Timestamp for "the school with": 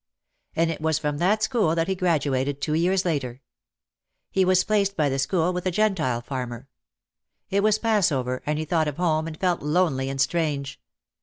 5.09-5.67